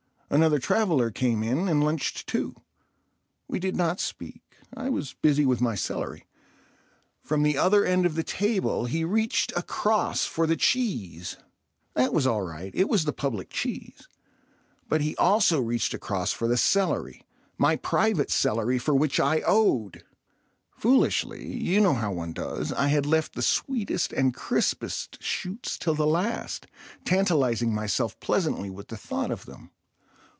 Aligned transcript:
Another 0.33 0.59
traveller 0.59 1.11
came 1.11 1.43
in 1.43 1.67
and 1.67 1.83
lunched 1.83 2.25
too. 2.25 2.55
We 3.49 3.59
did 3.59 3.75
not 3.75 3.99
speak—I 3.99 4.87
was 4.89 5.11
busy 5.11 5.45
with 5.45 5.59
my 5.59 5.75
celery. 5.75 6.25
From 7.21 7.43
the 7.43 7.57
other 7.57 7.83
end 7.83 8.05
of 8.05 8.15
the 8.15 8.23
table 8.23 8.85
he 8.85 9.03
reached 9.03 9.51
across 9.57 10.25
for 10.25 10.47
the 10.47 10.55
cheese. 10.55 11.35
That 11.95 12.13
was 12.13 12.25
all 12.25 12.43
right; 12.43 12.71
it 12.73 12.87
was 12.87 13.03
the 13.03 13.11
public 13.11 13.49
cheese. 13.49 14.07
But 14.87 15.01
he 15.01 15.17
also 15.17 15.59
reached 15.59 15.93
across 15.93 16.31
for 16.31 16.47
the 16.47 16.55
celery—my 16.55 17.75
private 17.75 18.31
celery 18.31 18.79
for 18.79 18.95
which 18.95 19.19
I 19.19 19.41
owed. 19.45 20.05
Foolishly—you 20.77 21.81
know 21.81 21.95
how 21.95 22.13
one 22.13 22.31
does—I 22.31 22.87
had 22.87 23.05
left 23.05 23.35
the 23.35 23.41
sweetest 23.41 24.13
and 24.13 24.33
crispest 24.33 25.21
shoots 25.21 25.77
till 25.77 25.93
the 25.93 26.07
last, 26.07 26.67
tantalizing 27.03 27.75
myself 27.75 28.17
pleasantly 28.21 28.69
with 28.69 28.87
the 28.87 28.95
thought 28.95 29.29
of 29.29 29.45
them. 29.45 29.71